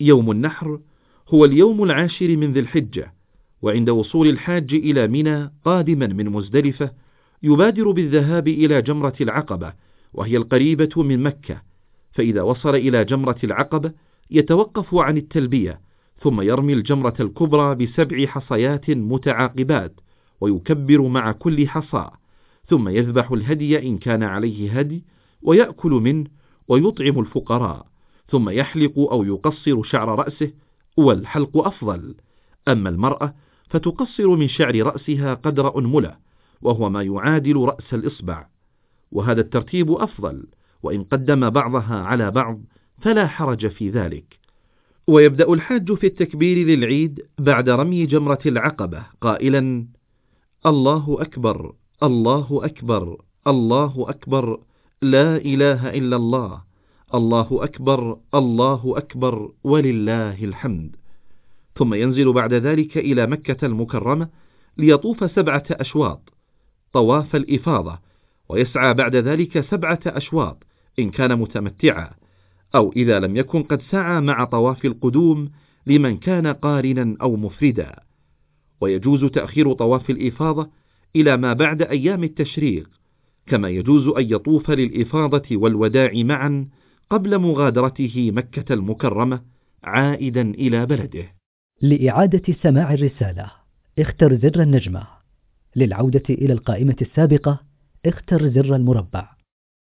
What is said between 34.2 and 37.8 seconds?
من شعر رأسها قدر أنملة وهو ما يعادل